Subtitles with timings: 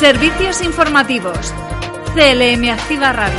[0.00, 1.52] Servicios informativos.
[2.14, 3.38] CLM Activa Radio.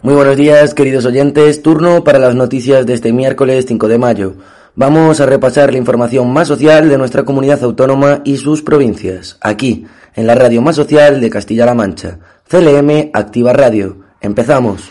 [0.00, 1.60] Muy buenos días, queridos oyentes.
[1.60, 4.36] Turno para las noticias de este miércoles 5 de mayo.
[4.76, 9.84] Vamos a repasar la información más social de nuestra comunidad autónoma y sus provincias, aquí,
[10.14, 12.18] en la radio más social de Castilla-La Mancha.
[12.48, 13.98] CLM Activa Radio.
[14.22, 14.88] Empezamos.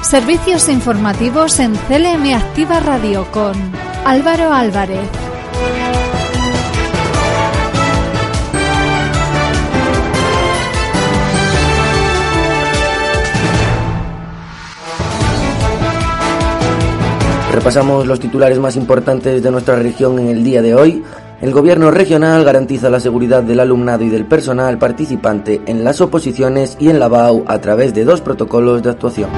[0.00, 3.52] Servicios informativos en CLM Activa Radio con
[4.06, 5.25] Álvaro Álvarez.
[17.52, 21.02] Repasamos los titulares más importantes de nuestra región en el día de hoy.
[21.40, 26.76] El gobierno regional garantiza la seguridad del alumnado y del personal participante en las oposiciones
[26.80, 29.30] y en la BAU a través de dos protocolos de actuación.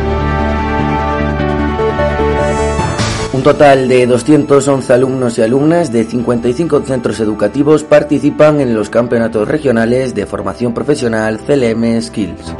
[3.33, 9.47] Un total de 211 alumnos y alumnas de 55 centros educativos participan en los campeonatos
[9.47, 12.55] regionales de formación profesional CLM Skills.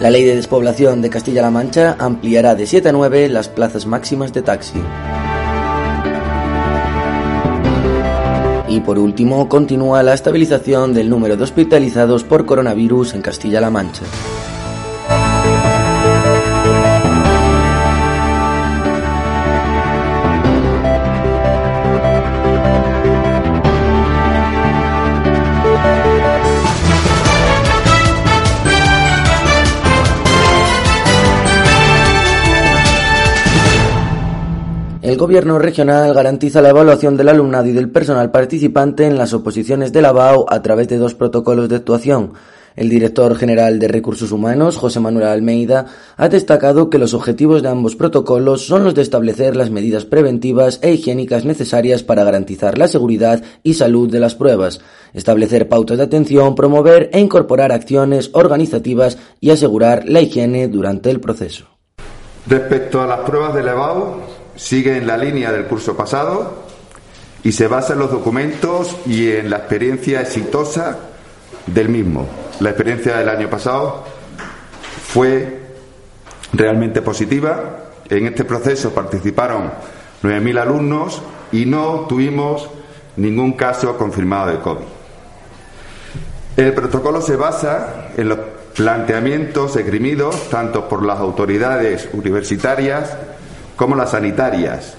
[0.00, 4.32] La ley de despoblación de Castilla-La Mancha ampliará de 7 a 9 las plazas máximas
[4.32, 4.80] de taxi.
[8.68, 14.04] Y por último, continúa la estabilización del número de hospitalizados por coronavirus en Castilla-La Mancha.
[35.08, 39.90] El Gobierno regional garantiza la evaluación del alumnado y del personal participante en las oposiciones
[39.90, 42.34] de la BAO a través de dos protocolos de actuación.
[42.76, 45.86] El director general de Recursos Humanos, José Manuel Almeida,
[46.18, 50.78] ha destacado que los objetivos de ambos protocolos son los de establecer las medidas preventivas
[50.82, 54.82] e higiénicas necesarias para garantizar la seguridad y salud de las pruebas,
[55.14, 61.18] establecer pautas de atención, promover e incorporar acciones organizativas y asegurar la higiene durante el
[61.18, 61.64] proceso.
[62.46, 63.72] Respecto a las pruebas de la
[64.58, 66.64] sigue en la línea del curso pasado
[67.44, 70.98] y se basa en los documentos y en la experiencia exitosa
[71.66, 72.26] del mismo.
[72.60, 74.04] La experiencia del año pasado
[75.06, 75.60] fue
[76.52, 77.76] realmente positiva.
[78.10, 79.70] En este proceso participaron
[80.22, 82.68] 9.000 alumnos y no tuvimos
[83.16, 84.84] ningún caso confirmado de COVID.
[86.56, 88.38] El protocolo se basa en los
[88.74, 93.16] planteamientos esgrimidos tanto por las autoridades universitarias
[93.78, 94.94] como las sanitarias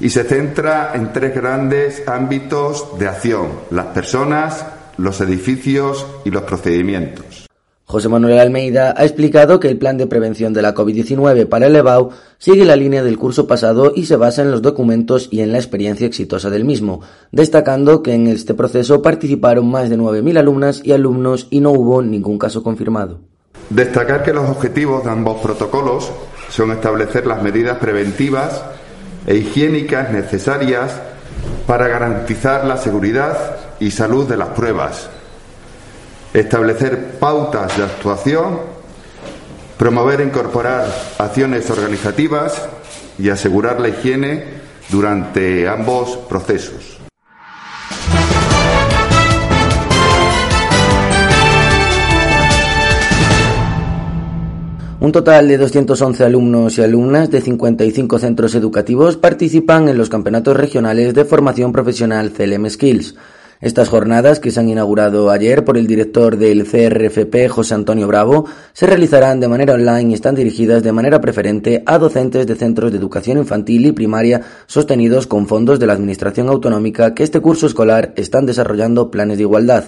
[0.00, 6.42] y se centra en tres grandes ámbitos de acción, las personas, los edificios y los
[6.42, 7.46] procedimientos.
[7.84, 11.76] José Manuel Almeida ha explicado que el plan de prevención de la COVID-19 para el
[11.76, 15.52] EBAU sigue la línea del curso pasado y se basa en los documentos y en
[15.52, 17.00] la experiencia exitosa del mismo,
[17.32, 22.02] destacando que en este proceso participaron más de 9.000 alumnas y alumnos y no hubo
[22.02, 23.20] ningún caso confirmado.
[23.70, 26.10] Destacar que los objetivos de ambos protocolos
[26.50, 28.62] son establecer las medidas preventivas
[29.26, 30.92] e higiénicas necesarias
[31.66, 35.08] para garantizar la seguridad y salud de las pruebas,
[36.32, 38.60] establecer pautas de actuación,
[39.76, 40.86] promover e incorporar
[41.18, 42.68] acciones organizativas
[43.18, 44.44] y asegurar la higiene
[44.88, 46.97] durante ambos procesos.
[55.08, 60.54] Un total de 211 alumnos y alumnas de 55 centros educativos participan en los campeonatos
[60.54, 63.14] regionales de formación profesional CLM Skills.
[63.62, 68.44] Estas jornadas, que se han inaugurado ayer por el director del CRFP, José Antonio Bravo,
[68.74, 72.92] se realizarán de manera online y están dirigidas de manera preferente a docentes de centros
[72.92, 77.66] de educación infantil y primaria sostenidos con fondos de la Administración Autonómica que este curso
[77.66, 79.84] escolar están desarrollando planes de igualdad.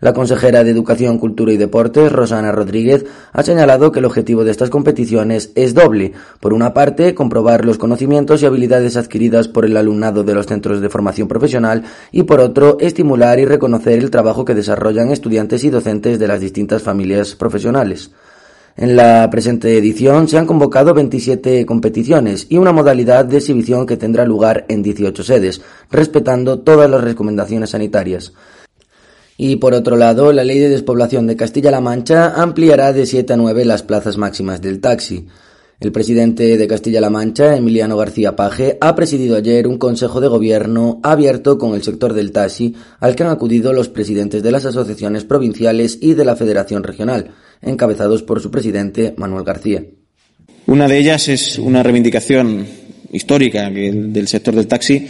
[0.00, 4.50] La consejera de Educación, Cultura y Deportes, Rosana Rodríguez, ha señalado que el objetivo de
[4.50, 6.12] estas competiciones es doble.
[6.40, 10.80] Por una parte, comprobar los conocimientos y habilidades adquiridas por el alumnado de los centros
[10.80, 15.70] de formación profesional y por otro, estimular y reconocer el trabajo que desarrollan estudiantes y
[15.70, 18.10] docentes de las distintas familias profesionales.
[18.76, 23.96] En la presente edición se han convocado 27 competiciones y una modalidad de exhibición que
[23.96, 25.62] tendrá lugar en 18 sedes,
[25.92, 28.32] respetando todas las recomendaciones sanitarias.
[29.36, 33.36] Y por otro lado, la ley de despoblación de Castilla-La Mancha ampliará de 7 a
[33.36, 35.26] 9 las plazas máximas del taxi.
[35.80, 41.00] El presidente de Castilla-La Mancha, Emiliano García Paje, ha presidido ayer un consejo de gobierno
[41.02, 45.24] abierto con el sector del taxi al que han acudido los presidentes de las asociaciones
[45.24, 49.84] provinciales y de la Federación Regional, encabezados por su presidente, Manuel García.
[50.66, 52.66] Una de ellas es una reivindicación
[53.12, 55.06] histórica del sector del taxi,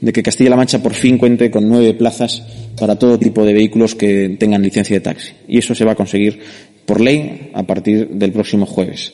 [0.00, 2.42] de que Castilla-La Mancha por fin cuente con nueve plazas
[2.78, 5.32] para todo tipo de vehículos que tengan licencia de taxi.
[5.46, 6.38] Y eso se va a conseguir
[6.84, 9.12] por ley a partir del próximo jueves.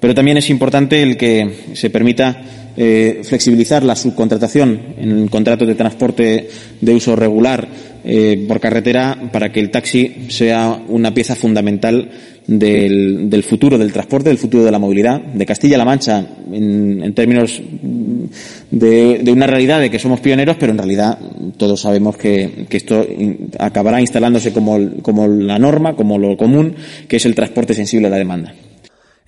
[0.00, 2.42] Pero también es importante el que se permita
[2.76, 6.48] eh, flexibilizar la subcontratación en contratos de transporte
[6.80, 7.68] de uso regular
[8.04, 12.10] eh, por carretera para que el taxi sea una pieza fundamental
[12.46, 17.60] del, futuro del transporte, del futuro de la movilidad, de Castilla-La Mancha, en, términos
[18.70, 21.18] de, una realidad de que somos pioneros, pero en realidad
[21.56, 23.06] todos sabemos que, esto
[23.58, 26.74] acabará instalándose como, como la norma, como lo común,
[27.08, 28.54] que es el transporte sensible a la demanda.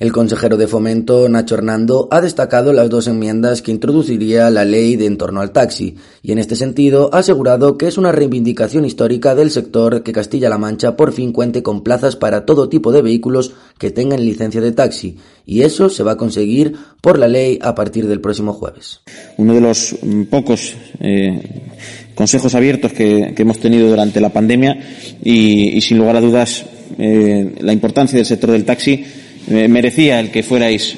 [0.01, 4.97] El consejero de Fomento, Nacho Hernando, ha destacado las dos enmiendas que introduciría la ley
[4.97, 9.37] de entorno al taxi y en este sentido ha asegurado que es una reivindicación histórica
[9.37, 13.53] del sector que Castilla-La Mancha por fin cuente con plazas para todo tipo de vehículos
[13.79, 17.77] que tengan licencia de taxi y eso se va a conseguir por la ley a
[17.77, 19.01] partir del próximo jueves.
[19.37, 21.69] Uno de los mm, pocos eh,
[22.17, 24.77] consejos abiertos que, hemos tenido durante la pandemia
[25.23, 26.65] y, sin lugar a dudas
[26.99, 29.05] eh, la importancia del sector del taxi
[29.49, 30.97] merecía el que fuerais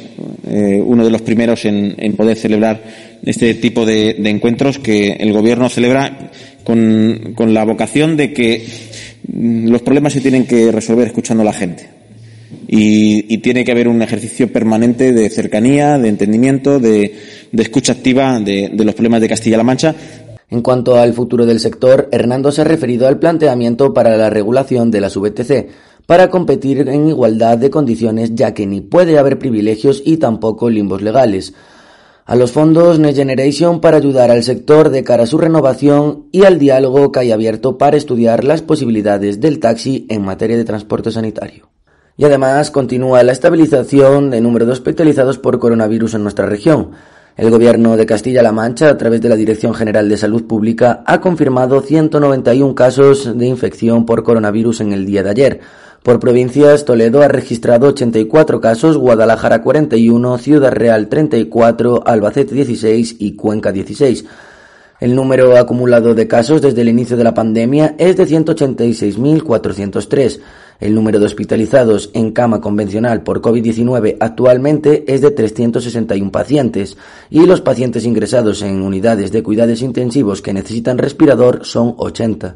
[0.48, 2.82] eh, uno de los primeros en, poder celebrar
[3.24, 6.30] este tipo de, encuentros que el Gobierno celebra
[6.64, 8.64] con, la vocación de que
[9.28, 11.88] mm, los problemas se tienen que resolver escuchando a la gente.
[12.68, 17.14] Y, tiene que haber un ejercicio permanente de cercanía, de entendimiento, de,
[17.56, 19.94] escucha activa de, de los problemas de Castilla-La Mancha,
[20.48, 24.92] en cuanto al futuro del sector, Hernando se ha referido al planteamiento para la regulación
[24.92, 25.66] de las VTC,
[26.06, 31.02] para competir en igualdad de condiciones ya que ni puede haber privilegios y tampoco limbos
[31.02, 31.52] legales.
[32.24, 36.44] A los fondos Next Generation para ayudar al sector de cara a su renovación y
[36.44, 41.12] al diálogo que hay abierto para estudiar las posibilidades del taxi en materia de transporte
[41.12, 41.68] sanitario.
[42.16, 46.92] Y además continúa la estabilización de número de hospitalizados por coronavirus en nuestra región.
[47.36, 51.20] El Gobierno de Castilla-La Mancha, a través de la Dirección General de Salud Pública, ha
[51.20, 55.60] confirmado 191 casos de infección por coronavirus en el día de ayer,
[56.06, 63.34] por provincias, Toledo ha registrado 84 casos, Guadalajara 41, Ciudad Real 34, Albacete 16 y
[63.34, 64.24] Cuenca 16.
[65.00, 70.38] El número acumulado de casos desde el inicio de la pandemia es de 186.403.
[70.78, 76.96] El número de hospitalizados en cama convencional por COVID-19 actualmente es de 361 pacientes
[77.30, 82.54] y los pacientes ingresados en unidades de cuidados intensivos que necesitan respirador son 80.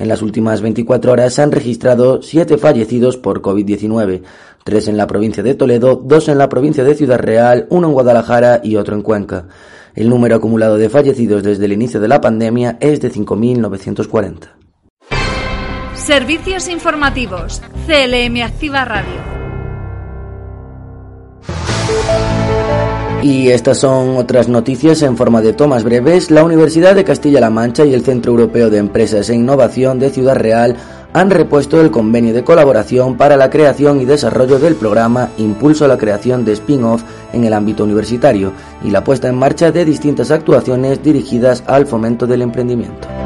[0.00, 4.22] En las últimas 24 horas se han registrado 7 fallecidos por COVID-19,
[4.64, 7.92] 3 en la provincia de Toledo, 2 en la provincia de Ciudad Real, 1 en
[7.92, 9.48] Guadalajara y otro en Cuenca.
[9.94, 14.48] El número acumulado de fallecidos desde el inicio de la pandemia es de 5.940.
[15.94, 17.60] Servicios informativos.
[17.86, 19.29] CLM Activa Radio.
[23.22, 26.30] Y estas son otras noticias en forma de tomas breves.
[26.30, 30.36] La Universidad de Castilla-La Mancha y el Centro Europeo de Empresas e Innovación de Ciudad
[30.36, 30.76] Real
[31.12, 35.88] han repuesto el convenio de colaboración para la creación y desarrollo del programa Impulso a
[35.88, 37.02] la creación de spin-off
[37.34, 38.52] en el ámbito universitario
[38.82, 43.19] y la puesta en marcha de distintas actuaciones dirigidas al fomento del emprendimiento.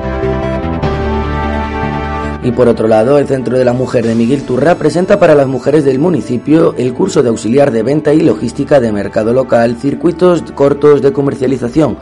[2.44, 5.46] Y por otro lado, el Centro de la Mujer de Miguel Turra presenta para las
[5.46, 10.42] mujeres del municipio el curso de auxiliar de venta y logística de mercado local, circuitos
[10.54, 11.96] cortos de comercialización.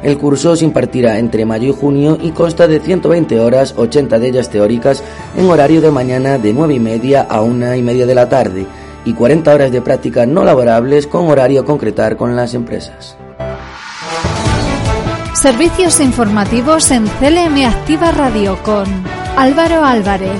[0.00, 4.28] El curso se impartirá entre mayo y junio y consta de 120 horas, 80 de
[4.28, 5.02] ellas teóricas,
[5.36, 8.66] en horario de mañana de 9 y media a 1 y media de la tarde,
[9.04, 13.16] y 40 horas de práctica no laborables con horario a concretar con las empresas.
[15.34, 18.86] Servicios informativos en CLM Activa Radio con
[19.40, 20.32] Álvaro Álvarez.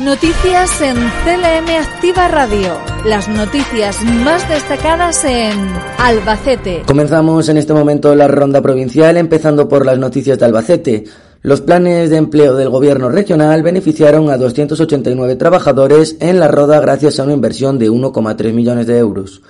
[0.00, 2.78] Noticias en CLM Activa Radio.
[3.04, 5.52] Las noticias más destacadas en
[5.98, 6.84] Albacete.
[6.86, 11.04] Comenzamos en este momento la ronda provincial, empezando por las noticias de Albacete.
[11.44, 17.18] Los planes de empleo del gobierno regional beneficiaron a 289 trabajadores en la Roda gracias
[17.18, 19.42] a una inversión de 1,3 millones de euros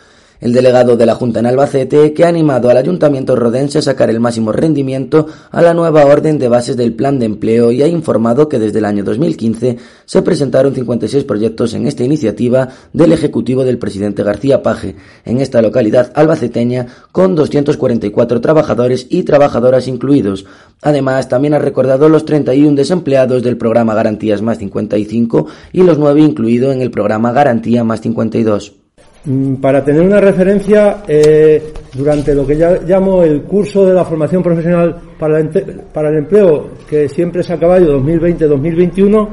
[0.42, 4.10] el delegado de la Junta en Albacete, que ha animado al Ayuntamiento rodense a sacar
[4.10, 7.86] el máximo rendimiento a la nueva orden de bases del plan de empleo y ha
[7.86, 13.64] informado que desde el año 2015 se presentaron 56 proyectos en esta iniciativa del Ejecutivo
[13.64, 20.44] del presidente García Paje en esta localidad albaceteña con 244 trabajadores y trabajadoras incluidos.
[20.80, 26.20] Además, también ha recordado los 31 desempleados del programa Garantías más 55 y los 9
[26.20, 28.81] incluidos en el programa Garantía más 52.
[29.24, 34.04] Mm, para tener una referencia, eh, durante lo que ya llamo el curso de la
[34.04, 39.28] formación profesional para el, empleo, que siempre se ha acabado 2020-2021,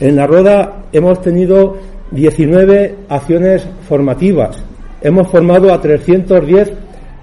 [0.00, 1.76] en la Roda hemos tenido
[2.10, 4.64] 19 acciones formativas.
[5.02, 6.72] Hemos formado a 310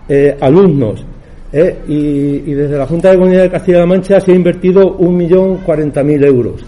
[0.08, 1.04] eh, alumnos.
[1.52, 6.66] Eh, y, desde la Junta de Comunidad de Castilla-La Mancha se ha invertido 1.040.000 euros.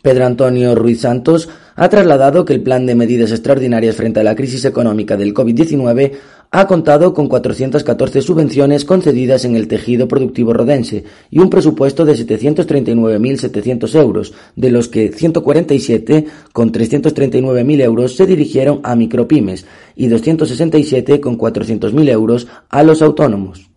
[0.00, 4.34] Pedro Antonio Ruiz Santos ha trasladado que el plan de medidas extraordinarias frente a la
[4.34, 6.10] crisis económica del COVID-19
[6.50, 12.14] ha contado con 414 subvenciones concedidas en el tejido productivo rodense y un presupuesto de
[12.14, 21.20] 739.700 euros, de los que 147 con 339.000 euros se dirigieron a micropymes y 267
[21.20, 23.70] con 400.000 euros a los autónomos.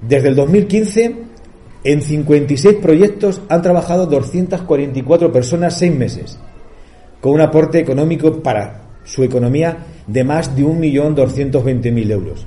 [0.00, 1.16] Desde el 2015,
[1.84, 6.36] en 56 proyectos han trabajado 244 personas seis meses
[7.24, 12.46] con un aporte económico para su economía de más de 1.220.000 euros.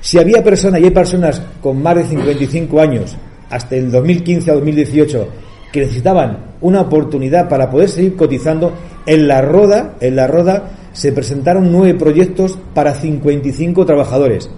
[0.00, 3.16] Si había personas, y hay personas con más de 55 años,
[3.50, 5.28] hasta el 2015 a 2018,
[5.72, 8.72] que necesitaban una oportunidad para poder seguir cotizando,
[9.04, 14.48] en la Roda, en la Roda se presentaron nueve proyectos para 55 trabajadores,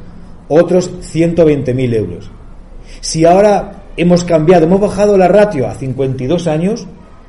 [0.49, 2.31] otros 120.000 euros.
[3.01, 6.87] Si ahora hemos cambiado, hemos bajado la ratio a 52 años,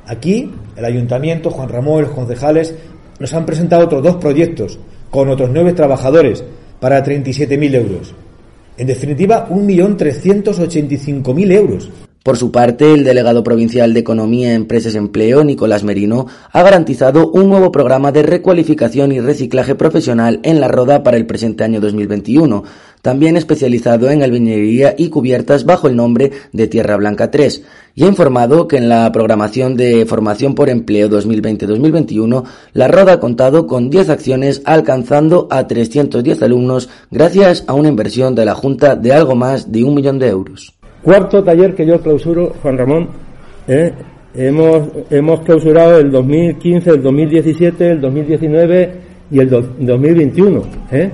[0.08, 2.74] Aquí, el ayuntamiento, Juan Ramón, los concejales,
[3.20, 4.78] nos han presentado otros dos proyectos
[5.10, 6.42] con otros nueve trabajadores
[6.80, 8.14] para 37.000 euros.
[8.78, 11.90] En definitiva, 1.385.000 euros.
[12.22, 17.30] Por su parte, el delegado provincial de Economía, Empresas y Empleo, Nicolás Merino, ha garantizado
[17.30, 21.80] un nuevo programa de recualificación y reciclaje profesional en la Roda para el presente año
[21.80, 22.64] 2021,
[23.02, 27.62] también especializado en albañilería y cubiertas bajo el nombre de Tierra Blanca 3,
[27.94, 32.44] y ha informado que en la programación de formación por empleo 2020-2021,
[32.74, 38.34] la Roda ha contado con 10 acciones alcanzando a 310 alumnos gracias a una inversión
[38.34, 40.77] de la Junta de algo más de un millón de euros.
[41.02, 43.08] Cuarto taller que yo clausuro, Juan Ramón,
[43.68, 43.92] ¿eh?
[44.34, 48.90] hemos, hemos clausurado el 2015, el 2017, el 2019
[49.30, 50.62] y el 2021.
[50.92, 51.10] ¿eh?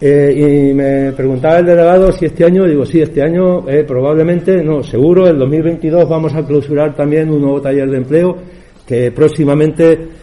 [0.00, 4.62] Eh, y me preguntaba el delegado si este año, digo, sí, este año eh, probablemente,
[4.62, 8.36] no, seguro, el 2022 vamos a clausurar también un nuevo taller de empleo
[8.86, 10.22] que próximamente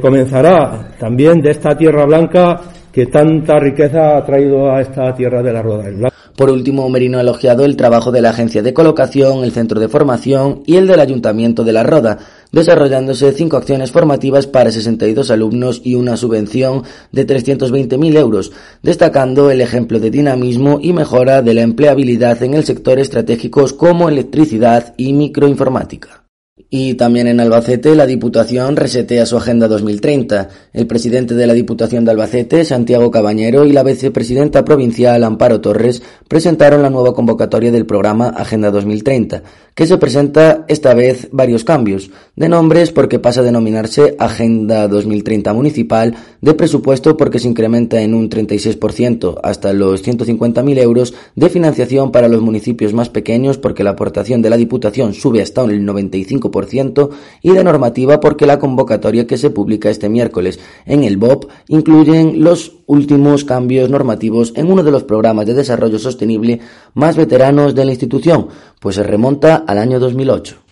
[0.00, 2.60] comenzará también de esta tierra blanca
[2.92, 6.11] que tanta riqueza ha traído a esta tierra de la Rueda.
[6.36, 9.88] Por último, Merino ha elogiado el trabajo de la Agencia de Colocación, el Centro de
[9.88, 12.18] Formación y el del Ayuntamiento de La Roda,
[12.52, 19.60] desarrollándose cinco acciones formativas para 62 alumnos y una subvención de 320.000 euros, destacando el
[19.60, 25.12] ejemplo de dinamismo y mejora de la empleabilidad en el sector estratégicos como electricidad y
[25.12, 26.21] microinformática.
[26.68, 30.50] Y también en Albacete la Diputación resetea su Agenda 2030.
[30.74, 36.02] El presidente de la Diputación de Albacete, Santiago Cabañero, y la vicepresidenta provincial, Amparo Torres,
[36.28, 39.42] presentaron la nueva convocatoria del programa Agenda 2030,
[39.74, 45.52] que se presenta esta vez varios cambios de nombres porque pasa a denominarse Agenda 2030
[45.52, 52.10] Municipal, de presupuesto porque se incrementa en un 36% hasta los 150.000 euros, de financiación
[52.10, 57.10] para los municipios más pequeños porque la aportación de la Diputación sube hasta el 95%
[57.42, 62.42] y de normativa porque la convocatoria que se publica este miércoles en el BOP incluyen
[62.42, 66.60] los últimos cambios normativos en uno de los programas de desarrollo sostenible
[66.94, 68.48] más veteranos de la institución,
[68.80, 70.71] pues se remonta al año 2008.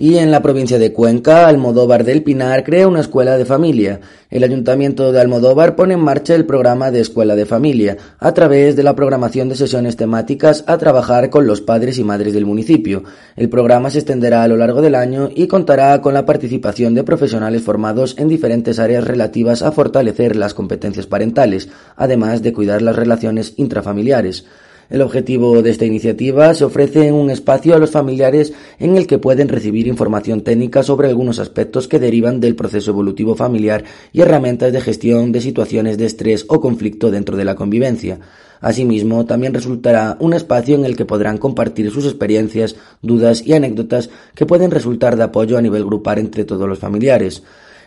[0.00, 3.98] Y en la provincia de Cuenca, Almodóvar del Pinar crea una escuela de familia.
[4.30, 8.76] El ayuntamiento de Almodóvar pone en marcha el programa de escuela de familia, a través
[8.76, 13.02] de la programación de sesiones temáticas a trabajar con los padres y madres del municipio.
[13.34, 17.02] El programa se extenderá a lo largo del año y contará con la participación de
[17.02, 22.94] profesionales formados en diferentes áreas relativas a fortalecer las competencias parentales, además de cuidar las
[22.94, 24.44] relaciones intrafamiliares.
[24.90, 29.18] El objetivo de esta iniciativa se ofrece un espacio a los familiares en el que
[29.18, 34.72] pueden recibir información técnica sobre algunos aspectos que derivan del proceso evolutivo familiar y herramientas
[34.72, 38.18] de gestión de situaciones de estrés o conflicto dentro de la convivencia.
[38.62, 44.08] Asimismo, también resultará un espacio en el que podrán compartir sus experiencias, dudas y anécdotas
[44.34, 47.42] que pueden resultar de apoyo a nivel grupal entre todos los familiares.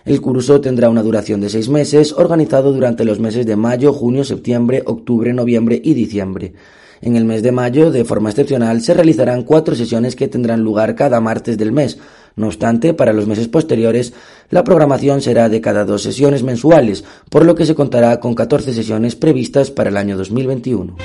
[0.06, 4.24] El curso tendrá una duración de seis meses, organizado durante los meses de mayo, junio,
[4.24, 6.54] septiembre, octubre, noviembre y diciembre.
[7.02, 10.96] En el mes de mayo, de forma excepcional, se realizarán cuatro sesiones que tendrán lugar
[10.96, 11.98] cada martes del mes.
[12.36, 14.14] No obstante, para los meses posteriores,
[14.50, 18.74] la programación será de cada dos sesiones mensuales, por lo que se contará con 14
[18.74, 20.96] sesiones previstas para el año 2021.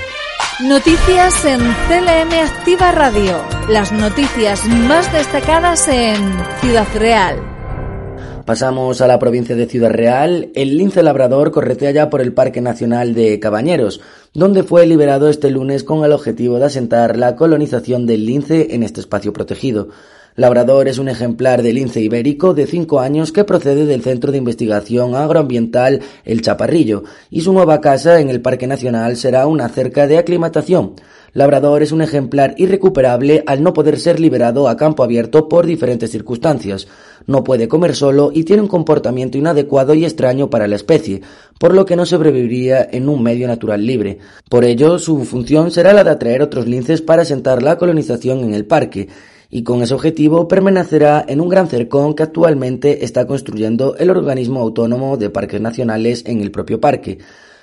[0.63, 3.37] Noticias en CLM Activa Radio.
[3.69, 6.17] Las noticias más destacadas en
[6.61, 7.56] Ciudad Real.
[8.47, 10.51] Pasamos a la provincia de Ciudad Real.
[10.55, 13.99] El lince labrador corretea ya por el Parque Nacional de Cabañeros,
[14.33, 18.83] donde fue liberado este lunes con el objetivo de asentar la colonización del lince en
[18.83, 19.89] este espacio protegido.
[20.39, 24.37] Labrador es un ejemplar de lince ibérico de 5 años que procede del Centro de
[24.37, 30.05] Investigación Agroambiental El Chaparrillo y su nueva casa en el Parque Nacional será una cerca
[30.05, 30.93] de aclimatación.
[31.33, 36.11] Labrador es un ejemplar irrecuperable al no poder ser liberado a campo abierto por diferentes
[36.11, 36.87] circunstancias.
[37.25, 41.23] No puede comer solo y tiene un comportamiento inadecuado y extraño para la especie,
[41.59, 44.19] por lo que no sobreviviría en un medio natural libre.
[44.51, 48.53] Por ello, su función será la de atraer otros linces para asentar la colonización en
[48.53, 49.07] el parque
[49.49, 54.61] y con ese objetivo permanecerá en un gran cercón que actualmente está construyendo el organismo
[54.61, 57.19] autónomo de parques nacionales en el propio parque.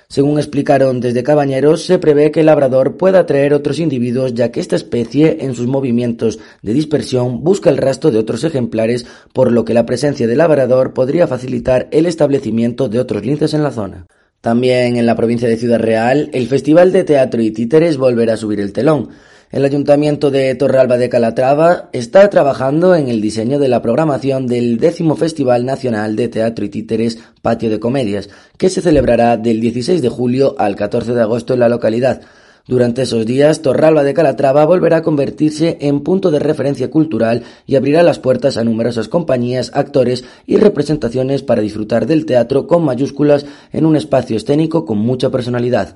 [0.07, 4.59] Según explicaron desde Cabañeros, se prevé que el labrador pueda atraer otros individuos ya que
[4.59, 9.65] esta especie en sus movimientos de dispersión busca el rastro de otros ejemplares, por lo
[9.65, 14.05] que la presencia del labrador podría facilitar el establecimiento de otros linces en la zona.
[14.41, 18.37] También en la provincia de Ciudad Real, el Festival de Teatro y Títeres volverá a
[18.37, 19.09] subir el telón.
[19.55, 24.79] El Ayuntamiento de Torralba de Calatrava está trabajando en el diseño de la programación del
[24.79, 30.01] décimo Festival Nacional de Teatro y Títeres Patio de Comedias, que se celebrará del 16
[30.01, 32.19] de julio al 14 de agosto en la localidad.
[32.67, 37.77] Durante esos días, Torralba de Calatrava volverá a convertirse en punto de referencia cultural y
[37.77, 43.45] abrirá las puertas a numerosas compañías, actores y representaciones para disfrutar del teatro con mayúsculas
[43.71, 45.95] en un espacio escénico con mucha personalidad.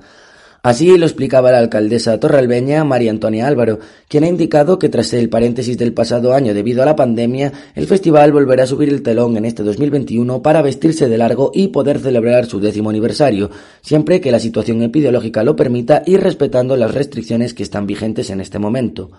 [0.62, 5.30] Así lo explicaba la alcaldesa torralbeña María Antonia Álvaro, quien ha indicado que tras el
[5.30, 9.38] paréntesis del pasado año debido a la pandemia, el festival volverá a subir el telón
[9.38, 13.50] en este 2021 para vestirse de largo y poder celebrar su décimo aniversario,
[13.80, 18.42] siempre que la situación epidemiológica lo permita y respetando las restricciones que están vigentes en
[18.42, 19.10] este momento.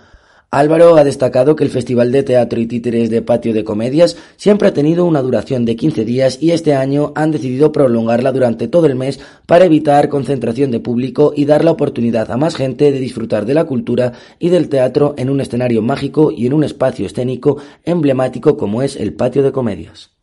[0.54, 4.68] Álvaro ha destacado que el Festival de Teatro y Títeres de Patio de Comedias siempre
[4.68, 8.86] ha tenido una duración de 15 días y este año han decidido prolongarla durante todo
[8.86, 13.00] el mes para evitar concentración de público y dar la oportunidad a más gente de
[13.00, 17.06] disfrutar de la cultura y del teatro en un escenario mágico y en un espacio
[17.06, 20.21] escénico emblemático como es el Patio de Comedias.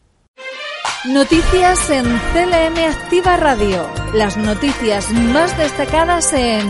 [1.07, 3.87] Noticias en CLM Activa Radio.
[4.17, 6.67] Las noticias más destacadas en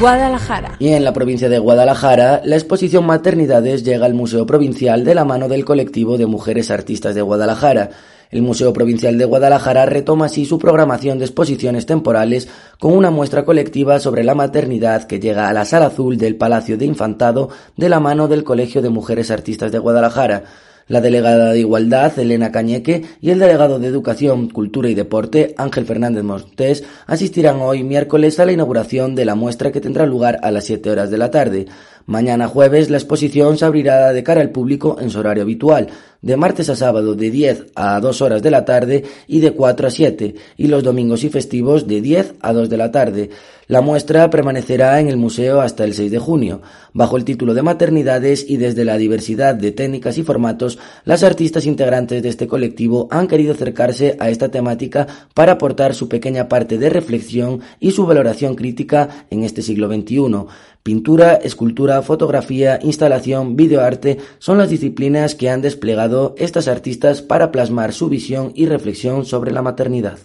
[0.00, 0.74] Guadalajara.
[0.80, 5.24] Y en la provincia de Guadalajara, la exposición Maternidades llega al Museo Provincial de la
[5.24, 7.90] mano del colectivo de mujeres artistas de Guadalajara.
[8.32, 12.48] El Museo Provincial de Guadalajara retoma así su programación de exposiciones temporales
[12.80, 16.76] con una muestra colectiva sobre la maternidad que llega a la Sala Azul del Palacio
[16.76, 20.42] de Infantado de la mano del Colegio de Mujeres Artistas de Guadalajara.
[20.88, 25.84] La delegada de Igualdad, Elena Cañeque, y el delegado de Educación, Cultura y Deporte, Ángel
[25.84, 30.50] Fernández Montés, asistirán hoy miércoles a la inauguración de la muestra que tendrá lugar a
[30.50, 31.66] las 7 horas de la tarde.
[32.08, 35.88] Mañana jueves la exposición se abrirá de cara al público en su horario habitual,
[36.22, 39.88] de martes a sábado de 10 a 2 horas de la tarde y de 4
[39.88, 43.30] a 7, y los domingos y festivos de 10 a 2 de la tarde.
[43.68, 46.62] La muestra permanecerá en el museo hasta el 6 de junio.
[46.94, 51.66] Bajo el título de Maternidades y desde la diversidad de técnicas y formatos, las artistas
[51.66, 56.78] integrantes de este colectivo han querido acercarse a esta temática para aportar su pequeña parte
[56.78, 60.46] de reflexión y su valoración crítica en este siglo XXI.
[60.82, 67.92] Pintura, escultura, fotografía, instalación, videoarte son las disciplinas que han desplegado estas artistas para plasmar
[67.92, 70.18] su visión y reflexión sobre la maternidad.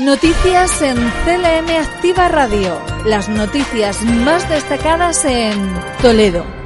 [0.00, 2.76] Noticias en CLM Activa Radio.
[3.06, 5.54] Las noticias más destacadas en
[6.02, 6.63] Toledo.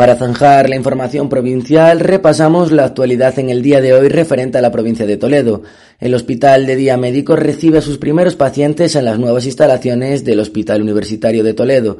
[0.00, 4.62] Para zanjar la información provincial, repasamos la actualidad en el día de hoy referente a
[4.62, 5.62] la provincia de Toledo.
[5.98, 10.40] El Hospital de Día Médico recibe a sus primeros pacientes en las nuevas instalaciones del
[10.40, 11.98] Hospital Universitario de Toledo.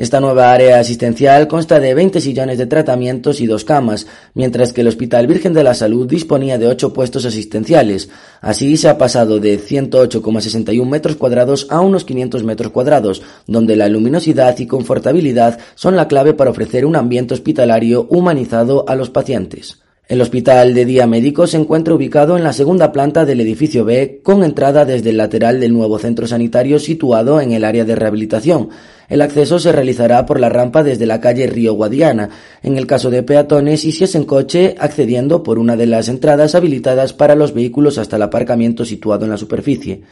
[0.00, 4.80] Esta nueva área asistencial consta de 20 sillones de tratamientos y dos camas, mientras que
[4.80, 8.08] el Hospital Virgen de la Salud disponía de 8 puestos asistenciales.
[8.40, 13.90] Así se ha pasado de 108,61 metros cuadrados a unos 500 metros cuadrados, donde la
[13.90, 19.82] luminosidad y confortabilidad son la clave para ofrecer un ambiente hospitalario humanizado a los pacientes.
[20.10, 24.22] El Hospital de Día Médico se encuentra ubicado en la segunda planta del edificio B,
[24.24, 28.70] con entrada desde el lateral del nuevo centro sanitario situado en el área de rehabilitación.
[29.10, 32.30] El acceso se realizará por la rampa desde la calle Río Guadiana,
[32.62, 36.08] en el caso de peatones y si es en coche, accediendo por una de las
[36.08, 40.02] entradas habilitadas para los vehículos hasta el aparcamiento situado en la superficie.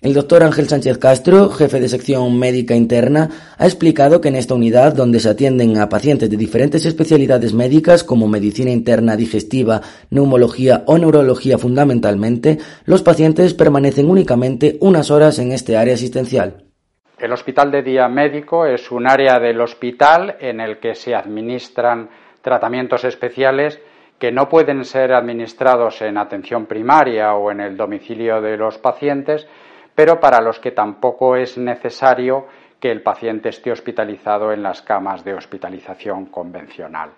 [0.00, 4.54] El doctor Ángel Sánchez Castro, jefe de sección médica interna, ha explicado que en esta
[4.54, 10.84] unidad, donde se atienden a pacientes de diferentes especialidades médicas como medicina interna, digestiva, neumología
[10.86, 16.67] o neurología fundamentalmente, los pacientes permanecen únicamente unas horas en este área asistencial.
[17.18, 22.08] El hospital de día médico es un área del hospital en el que se administran
[22.42, 23.82] tratamientos especiales
[24.20, 29.48] que no pueden ser administrados en atención primaria o en el domicilio de los pacientes,
[29.96, 32.46] pero para los que tampoco es necesario
[32.78, 37.10] que el paciente esté hospitalizado en las camas de hospitalización convencional.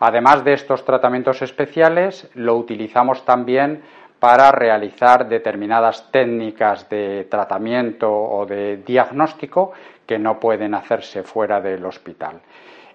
[0.00, 3.82] Además de estos tratamientos especiales, lo utilizamos también
[4.24, 9.72] para realizar determinadas técnicas de tratamiento o de diagnóstico
[10.06, 12.40] que no pueden hacerse fuera del hospital.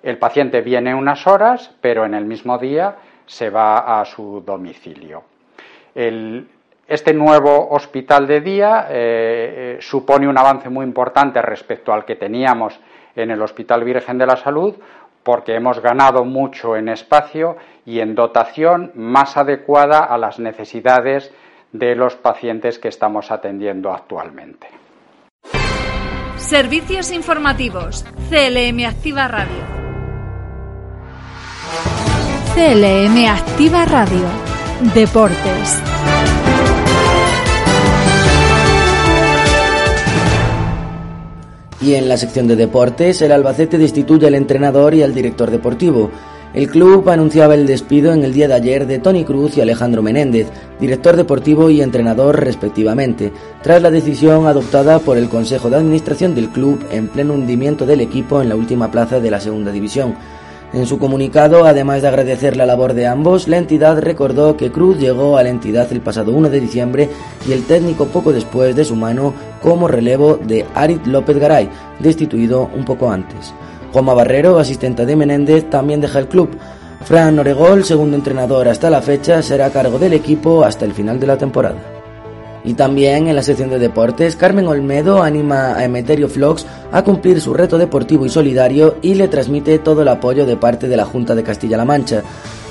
[0.01, 2.95] El paciente viene unas horas, pero en el mismo día
[3.27, 5.21] se va a su domicilio.
[5.93, 12.15] este nuevo hospital de día eh, eh, supone un avance muy importante respecto al que
[12.15, 12.79] teníamos
[13.15, 14.73] en el Hospital Virgen de la Salud,
[15.23, 21.31] porque hemos ganado mucho en espacio y en dotación más adecuada a las necesidades
[21.71, 24.67] de los pacientes que estamos atendiendo actualmente.
[26.37, 28.05] Servicios informativos.
[28.29, 29.79] CLM Activa Radio.
[32.55, 34.25] CLM Activa Radio.
[34.93, 36.38] Deportes.
[41.81, 46.11] Y en la sección de deportes, el Albacete destituye al entrenador y al director deportivo.
[46.53, 50.01] El club anunciaba el despido en el día de ayer de Tony Cruz y Alejandro
[50.01, 50.47] Menéndez,
[50.79, 56.49] director deportivo y entrenador respectivamente, tras la decisión adoptada por el Consejo de Administración del
[56.49, 60.15] club en pleno hundimiento del equipo en la última plaza de la Segunda División.
[60.71, 64.99] En su comunicado, además de agradecer la labor de ambos, la entidad recordó que Cruz
[64.99, 67.09] llegó a la entidad el pasado 1 de diciembre
[67.47, 72.69] y el técnico poco después de su mano como relevo de Arit López Garay, destituido
[72.75, 73.51] un poco antes.
[73.91, 76.49] Juanma Barrero, asistente de Menéndez, también deja el club.
[77.03, 81.19] Fran Oregol, segundo entrenador hasta la fecha, será a cargo del equipo hasta el final
[81.19, 81.98] de la temporada.
[82.63, 87.39] Y también en la sección de deportes, Carmen Olmedo anima a Emeterio Flox a cumplir
[87.39, 91.05] su reto deportivo y solidario y le transmite todo el apoyo de parte de la
[91.05, 92.23] Junta de Castilla-La Mancha.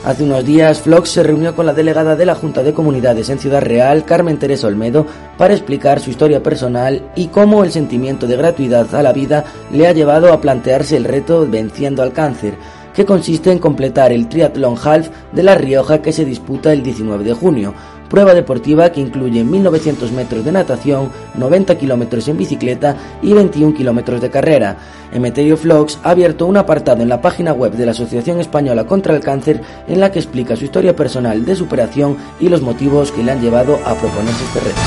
[0.04, 3.38] Hace unos días, Flox se reunió con la delegada de la Junta de Comunidades en
[3.38, 8.36] Ciudad Real, Carmen Teresa Olmedo, para explicar su historia personal y cómo el sentimiento de
[8.36, 12.54] gratuidad a la vida le ha llevado a plantearse el reto Venciendo al Cáncer,
[12.94, 17.24] que consiste en completar el Triathlon Half de La Rioja que se disputa el 19
[17.24, 17.74] de junio
[18.08, 24.20] prueba deportiva que incluye 1.900 metros de natación, 90 kilómetros en bicicleta y 21 kilómetros
[24.20, 24.76] de carrera.
[25.12, 29.14] Emeterio Vlogs ha abierto un apartado en la página web de la Asociación Española contra
[29.14, 33.22] el Cáncer en la que explica su historia personal de superación y los motivos que
[33.22, 34.80] le han llevado a proponerse este reto.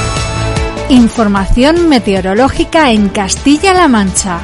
[0.90, 4.42] Información meteorológica en Castilla-La Mancha.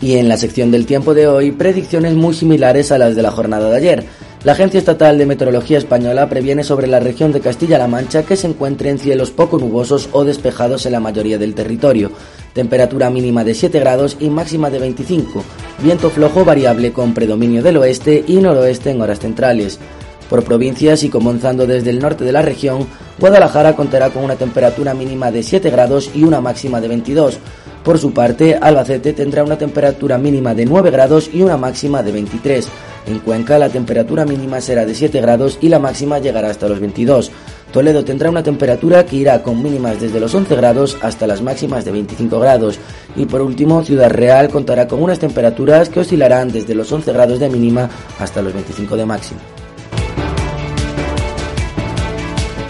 [0.00, 3.32] Y en la sección del tiempo de hoy, predicciones muy similares a las de la
[3.32, 4.04] jornada de ayer.
[4.44, 8.46] La Agencia Estatal de Meteorología Española previene sobre la región de Castilla-La Mancha que se
[8.46, 12.12] encuentren cielos poco nubosos o despejados en la mayoría del territorio.
[12.52, 15.42] Temperatura mínima de 7 grados y máxima de 25.
[15.82, 19.80] Viento flojo variable con predominio del oeste y noroeste en horas centrales.
[20.30, 22.86] Por provincias y comenzando desde el norte de la región,
[23.18, 27.38] Guadalajara contará con una temperatura mínima de 7 grados y una máxima de 22.
[27.88, 32.12] Por su parte, Albacete tendrá una temperatura mínima de 9 grados y una máxima de
[32.12, 32.68] 23.
[33.06, 36.80] En Cuenca la temperatura mínima será de 7 grados y la máxima llegará hasta los
[36.80, 37.30] 22.
[37.72, 41.86] Toledo tendrá una temperatura que irá con mínimas desde los 11 grados hasta las máximas
[41.86, 42.78] de 25 grados.
[43.16, 47.38] Y por último, Ciudad Real contará con unas temperaturas que oscilarán desde los 11 grados
[47.38, 49.40] de mínima hasta los 25 de máxima.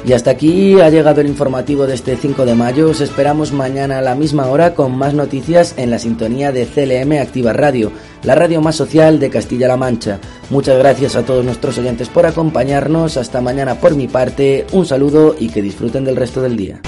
[0.08, 2.88] Y hasta aquí ha llegado el informativo de este 5 de mayo.
[2.88, 7.20] Os esperamos mañana a la misma hora con más noticias en la sintonía de CLM
[7.20, 7.92] Activa Radio,
[8.22, 10.18] la radio más social de Castilla-La Mancha.
[10.48, 13.18] Muchas gracias a todos nuestros oyentes por acompañarnos.
[13.18, 14.66] Hasta mañana por mi parte.
[14.72, 16.80] Un saludo y que disfruten del resto del día.